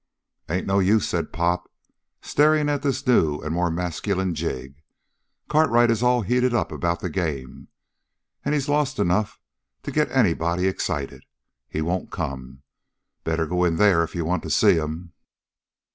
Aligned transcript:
"Ain't 0.49 0.65
no 0.65 0.79
use," 0.79 1.07
said 1.07 1.31
Pop, 1.31 1.71
staring 2.23 2.69
at 2.69 2.81
this 2.81 3.05
new 3.05 3.37
and 3.41 3.53
more 3.53 3.69
masculine 3.69 4.33
Jig. 4.33 4.81
"Cartwright 5.47 5.91
is 5.91 6.01
all 6.01 6.23
heated 6.23 6.55
up 6.55 6.71
about 6.71 7.01
the 7.01 7.09
game. 7.11 7.67
And 8.43 8.55
he's 8.55 8.67
lost 8.67 8.97
enough 8.97 9.39
to 9.83 9.91
get 9.91 10.09
anybody 10.09 10.65
excited. 10.65 11.23
He 11.69 11.83
won't 11.83 12.09
come. 12.09 12.63
Better 13.25 13.45
go 13.45 13.63
in 13.63 13.75
there 13.75 14.01
if 14.03 14.15
you 14.15 14.25
want 14.25 14.41
to 14.41 14.49
see 14.49 14.73
him." 14.73 15.13